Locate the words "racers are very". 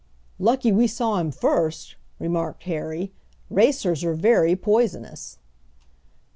3.51-4.55